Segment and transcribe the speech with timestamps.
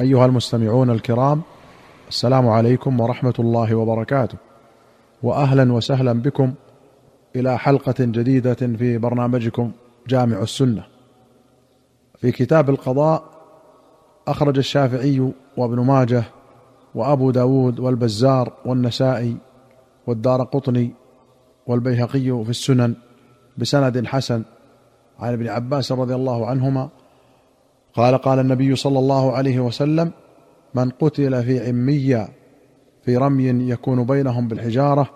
[0.00, 1.42] أيها المستمعون الكرام
[2.08, 4.38] السلام عليكم ورحمة الله وبركاته.
[5.22, 6.54] واهلا وسهلا بكم
[7.36, 9.72] إلى حلقة جديدة في برنامجكم
[10.08, 10.84] جامع السنة.
[12.18, 13.24] في كتاب القضاء
[14.28, 16.24] أخرج الشافعي وابن ماجه
[16.94, 19.36] وأبو داود والبزار والنسائي
[20.06, 20.90] والدار قطني
[21.66, 22.94] والبيهقي في السنن
[23.56, 24.42] بسند حسن.
[25.18, 26.88] عن ابن عباس رضي الله عنهما
[27.98, 30.10] قال قال النبي صلى الله عليه وسلم
[30.74, 32.28] من قتل في عمية
[33.02, 35.10] في رمي يكون بينهم بالحجارة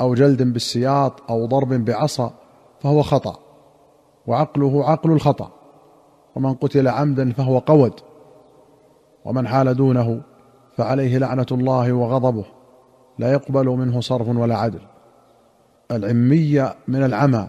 [0.00, 2.32] أو جلد بالسياط أو ضرب بعصا
[2.80, 3.38] فهو خطأ
[4.26, 5.52] وعقله عقل الخطأ
[6.36, 7.92] ومن قتل عمدا فهو قود
[9.24, 10.20] ومن حال دونه
[10.76, 12.44] فعليه لعنة الله وغضبه
[13.18, 14.80] لا يقبل منه صرف ولا عدل.
[15.90, 17.48] العمية من العمى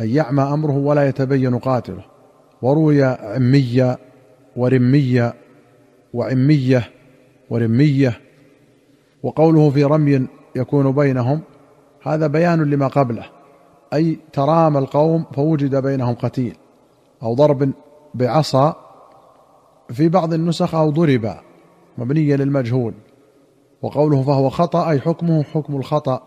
[0.00, 2.13] أن يعمى أمره ولا يتبين قاتله.
[2.64, 3.98] وروي عمية
[4.56, 5.34] ورمية
[6.14, 6.90] وعمية
[7.50, 8.20] ورمية
[9.22, 11.40] وقوله في رمي يكون بينهم
[12.02, 13.26] هذا بيان لما قبله
[13.94, 16.56] أي ترام القوم فوجد بينهم قتيل
[17.22, 17.72] أو ضرب
[18.14, 18.76] بعصا
[19.88, 21.34] في بعض النسخ أو ضرب
[21.98, 22.94] مبنية للمجهول
[23.82, 26.22] وقوله فهو خطأ أي حكمه حكم الخطأ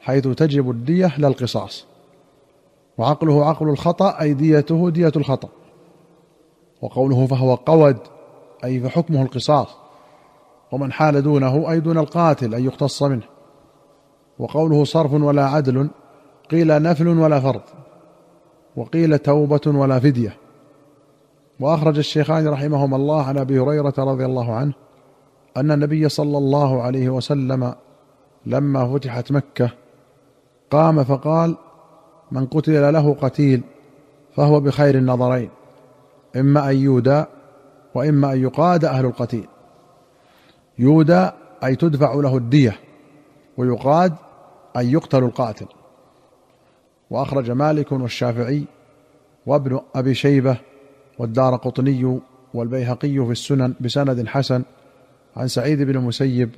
[0.00, 1.86] حيث تجب الدية لا القصاص
[2.98, 5.48] وعقله عقل الخطأ أي ديته دية الخطأ.
[6.82, 7.98] وقوله فهو قود
[8.64, 9.68] أي فحكمه القصاص.
[10.72, 13.22] ومن حال دونه أي دون القاتل أن يقتص منه.
[14.38, 15.90] وقوله صرف ولا عدل
[16.50, 17.62] قيل نفل ولا فرض.
[18.76, 20.36] وقيل توبة ولا فدية.
[21.60, 24.72] وأخرج الشيخان رحمهما الله عن أبي هريرة رضي الله عنه
[25.56, 27.74] أن النبي صلى الله عليه وسلم
[28.46, 29.70] لما فتحت مكة
[30.70, 31.56] قام فقال
[32.32, 33.62] من قتل له قتيل
[34.36, 35.50] فهو بخير النظرين
[36.36, 37.24] إما أن يودى
[37.94, 39.48] وإما أن يقاد أهل القتيل.
[40.78, 41.28] يودى
[41.64, 42.78] أي تدفع له الدية
[43.56, 44.14] ويقاد
[44.76, 45.66] أن يقتل القاتل.
[47.10, 48.64] وأخرج مالك والشافعي
[49.46, 50.56] وابن أبي شيبة
[51.18, 52.20] والدار قطني
[52.54, 54.62] والبيهقي في السنن بسند حسن
[55.36, 56.50] عن سعيد بن المسيب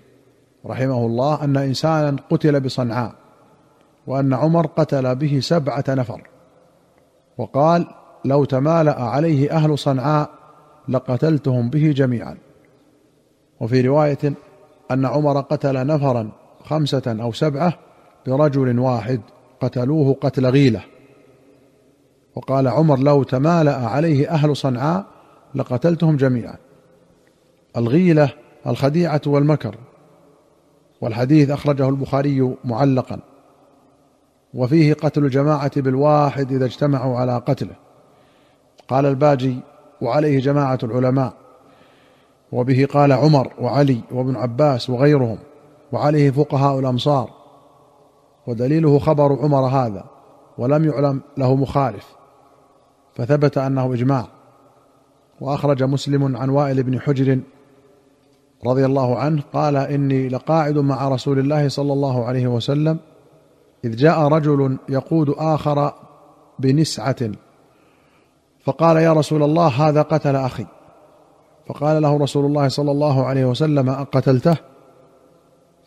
[0.66, 3.15] رحمه الله أن إنسانا قتل بصنعاء
[4.06, 6.22] وأن عمر قتل به سبعة نفر.
[7.38, 7.87] وقال
[8.24, 10.30] لو تمالأ عليه أهل صنعاء
[10.88, 12.36] لقتلتهم به جميعا.
[13.60, 14.32] وفي رواية
[14.90, 16.30] أن عمر قتل نفرا
[16.64, 17.78] خمسة أو سبعة
[18.26, 19.20] برجل واحد
[19.60, 20.80] قتلوه قتل غيلة.
[22.34, 25.06] وقال عمر لو تمالأ عليه أهل صنعاء
[25.54, 26.56] لقتلتهم جميعا.
[27.76, 28.30] الغيلة
[28.66, 29.76] الخديعة والمكر.
[31.00, 33.20] والحديث أخرجه البخاري معلقا.
[34.54, 37.84] وفيه قتل الجماعة بالواحد إذا اجتمعوا على قتله.
[38.89, 39.59] قال الباجي
[40.00, 41.33] وعليه جماعة العلماء
[42.53, 45.39] وبه قال عمر وعلي وابن عباس وغيرهم
[45.93, 47.31] وعليه فقهاء الأمصار
[48.47, 50.05] ودليله خبر عمر هذا
[50.59, 52.15] ولم يعلم له مخالف
[53.15, 54.27] فثبت أنه إجماع.
[55.41, 57.41] وأخرج مسلم عن وائل بن حجر
[58.66, 62.99] رضي الله عنه قال إني لقاعد مع رسول الله صلى الله عليه وسلم
[63.84, 65.93] إذ جاء رجل يقود آخر
[66.59, 67.16] بنسعة
[68.64, 70.66] فقال يا رسول الله هذا قتل أخي.
[71.66, 74.56] فقال له رسول الله صلى الله عليه وسلم أقتلته؟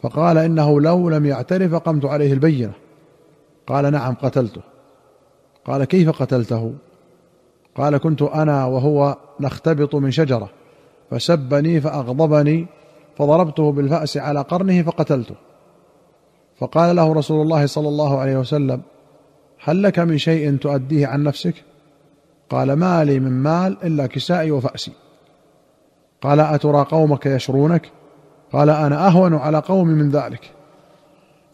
[0.01, 2.73] فقال إنه لو لم يعترف قمت عليه البينة.
[3.67, 4.61] قال نعم قتلته.
[5.65, 6.73] قال كيف قتلته؟
[7.75, 10.49] قال كنت أنا وهو نختبط من شجرة
[11.11, 12.65] فسبني فأغضبني
[13.17, 15.35] فضربته بالفأس على قرنه فقتلته.
[16.57, 18.81] فقال له رسول الله صلى الله عليه وسلم
[19.63, 21.53] هل لك من شيء تؤديه عن نفسك؟
[22.49, 24.91] قال ما لي من مال إلا كسائي وفأسي.
[26.21, 27.91] قال أترى قومك يشرونك؟
[28.53, 30.51] قال أنا أهون على قومي من ذلك.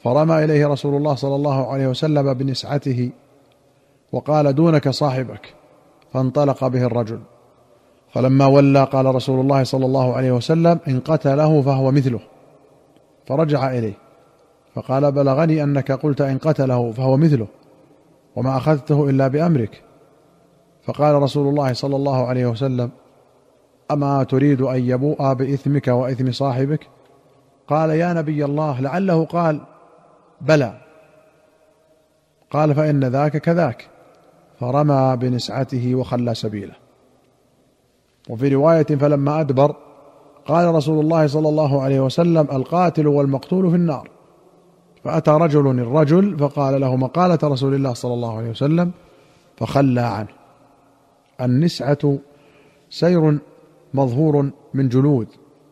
[0.04, 3.10] فرمى إليه رسول الله صلى الله عليه وسلم بنسعته
[4.12, 5.54] وقال دونك صاحبك.
[6.14, 7.20] فانطلق به الرجل.
[8.14, 12.20] فلما ولى قال رسول الله صلى الله عليه وسلم إن قتله فهو مثله.
[13.28, 13.94] فرجع إليه.
[14.76, 17.48] فقال بلغني أنك قلت إن قتله فهو مثله
[18.36, 19.84] وما أخذته إلا بأمرك.
[20.86, 22.90] فقال رسول الله صلى الله عليه وسلم
[23.92, 26.88] أما تريد أن يبوء بإثمك وإثم صاحبك؟
[27.68, 28.82] قال يا نبي الله.
[28.82, 29.62] لعله قال
[30.42, 30.74] بلى.
[32.52, 33.90] قال فإن ذاك كذاك.
[34.60, 36.74] فرمى بنسعته وخلى سبيله.
[38.30, 39.76] وفي رواية فلما أدبر
[40.46, 44.10] قال رسول الله صلى الله عليه وسلم القاتل والمقتول في النار.
[45.04, 48.92] فأتى رجل الرجل فقال له مقالة رسول الله صلى الله عليه وسلم
[49.58, 50.43] فخلى عنه.
[51.46, 52.18] النسعة
[52.90, 53.40] سير
[53.94, 55.28] مظهور من جلود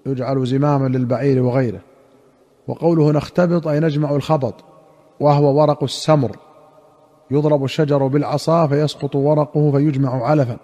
[0.06, 1.81] يجعل زماما للبعير وغيره.
[2.68, 4.56] وقوله نختبط أي نجمع الخبط
[5.19, 6.35] وهو ورق السمر.
[7.31, 10.57] يضرب الشجر بالعصا فيسقط ورقه فيجمع علفا.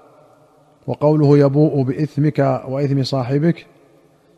[0.87, 3.65] وقوله يبوء بإثمك وإثم صاحبك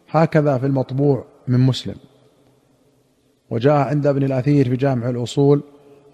[0.10, 1.96] هكذا في المطبوع من مسلم.
[3.50, 5.62] وجاء عند ابن الأثير في جامع الأصول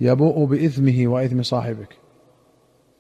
[0.01, 2.04] يبوء بإثمه وإثم صاحبك.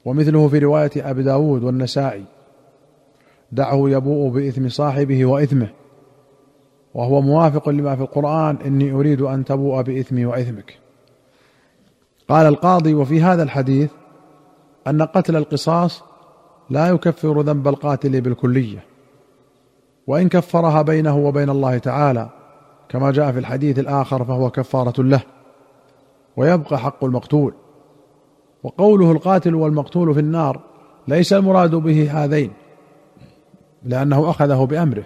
[0.05, 2.25] ومثله في رواية أبي داود والنسائي.
[3.51, 5.69] دعه يبوء بإثم صاحبه وإثمه
[6.93, 10.79] وهو موافق لما في القرآن إني أريد أن تبوء بإثمي وإثمك.
[12.29, 13.91] قال القاضي وفي هذا الحديث
[14.87, 16.03] أن قتل القصاص
[16.69, 18.83] لا يكفر ذنب القاتل بالكلية
[20.07, 22.29] وإن كفرها بينه وبين الله تعالى
[22.89, 25.21] كما جاء في الحديث الآخر فهو كفارة له
[26.37, 27.53] ويبقى حق المقتول.
[28.65, 30.59] وقوله القاتل والمقتول في النار
[31.07, 32.53] ليس المراد به هذين
[33.83, 35.03] لأنه أخذه بأمره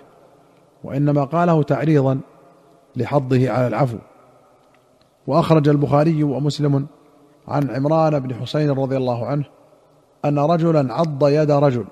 [0.84, 2.20] وإنما قاله تعريضا
[2.96, 3.98] لحظه على العفو.
[5.28, 6.88] وأخرج البخاري ومسلم
[7.48, 9.46] عن عمران بن حسين رضي الله عنه
[10.26, 11.86] أن رجلا عض يد رجل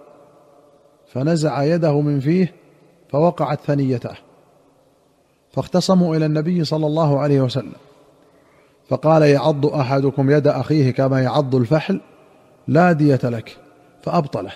[1.07, 2.53] فنزع يده من فيه
[3.09, 4.15] فوقعت ثنيته
[5.51, 7.86] فاختصموا إلى النبي صلى الله عليه وسلم.
[8.89, 12.01] فقال يعض أحدكم يد أخيه كما يعض الفحل
[12.67, 13.57] لا دية لك
[14.01, 14.51] فابطله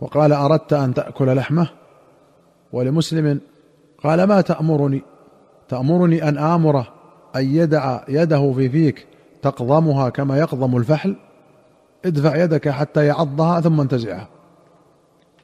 [0.00, 1.68] وقال أردت أن تأكل لحمه؟
[2.72, 3.40] ولمسلم
[4.04, 5.02] قال ما تأمرني؟
[5.68, 6.88] تأمرني أن امره
[7.36, 9.06] أن يدع يده في فيك
[9.42, 11.16] تقضمها كما يقضم الفحل؟
[12.04, 14.28] ادفع يدك حتى يعضها ثم انتزعها.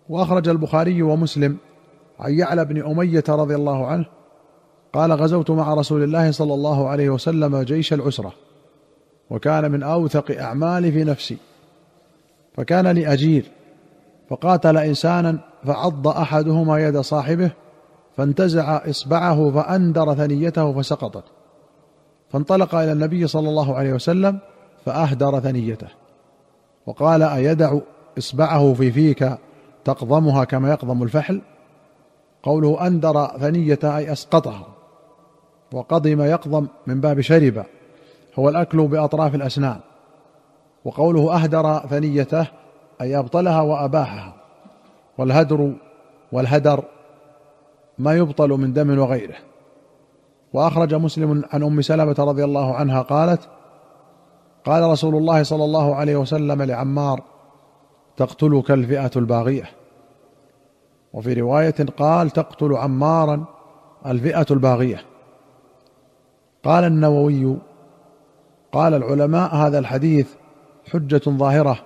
[0.08, 1.56] وأخرج البخاري ومسلم
[2.20, 4.06] عن يعلى بن أمية رضي الله عنه
[4.94, 8.32] قال غزوت مع رسول الله صلى الله عليه وسلم جيش العسرة
[9.30, 11.36] وكان من أوثق أعمالي في نفسي.
[12.54, 13.50] فكان لي أجير
[14.30, 17.50] فقاتل إنسانا فعض أحدهما يد صاحبه
[18.16, 21.24] فانتزع إصبعه فأندر ثنيته فسقطت.
[22.30, 24.38] فانطلق إلى النبي صلى الله عليه وسلم
[24.84, 25.88] فأهدر ثنيته.
[26.86, 27.78] وقال أيدع
[28.18, 29.38] إصبعه في فيك
[29.84, 31.40] تقضمها كما يقضم الفحل؟
[32.42, 34.73] قوله أندر ثنيته أي أسقطها.
[35.72, 37.64] وقضم يقضم من باب شرب
[38.38, 39.80] هو الأكل بأطراف الأسنان.
[40.84, 42.46] وقوله أهدر ثنيته
[43.00, 44.34] أي أبطلها وأباحها.
[45.18, 45.72] والهدر
[46.32, 46.84] والهدر
[47.98, 49.36] ما يبطل من دم وغيره.
[50.52, 53.48] وأخرج مسلم عن أم سلمة رضي الله عنها قالت
[54.64, 57.22] قال رسول الله صلى الله عليه وسلم لعمار
[58.16, 59.70] تقتلك الفئة الباغية.
[61.12, 63.44] وفي رواية قال تقتل عمارا
[64.06, 65.13] الفئة الباغية.
[66.64, 67.56] قال النووي
[68.72, 70.28] قال العلماء هذا الحديث
[70.92, 71.78] حجة ظاهرة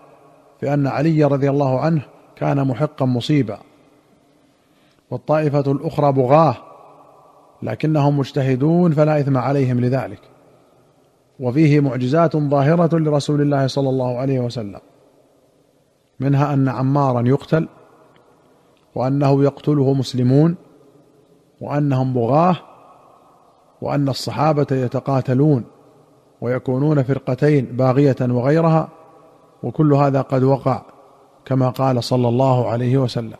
[0.60, 2.02] في أن علي رضي الله عنه
[2.36, 3.58] كان محقا مصيبا.
[5.10, 6.56] والطائفة الأخرى بغاة
[7.62, 10.20] لكنهم مجتهدون فلا إثم عليهم لذلك.
[11.40, 14.80] وفيه معجزات ظاهرة لرسول الله صلى الله عليه وسلم
[16.20, 17.68] منها أن عمارا يقتل
[18.94, 20.56] وأنه يقتله مسلمون
[21.60, 22.56] وأنهم بغاة
[23.82, 25.64] وأن الصحابة يتقاتلون
[26.40, 28.88] ويكونون فرقتين باغية وغيرها
[29.62, 30.82] وكل هذا قد وقع
[31.44, 33.36] كما قال صلى الله عليه وسلم.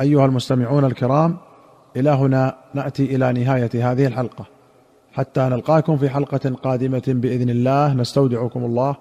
[0.00, 1.36] أيها المستمعون الكرام
[1.96, 4.44] إلى هنا نأتي إلى نهاية هذه الحلقة.
[5.12, 8.96] حتى نلقاكم في حلقة قادمة بإذن الله نستودعكم الله.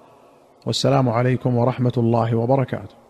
[0.66, 3.09] والسلام عليكم ورحمة الله وبركاته.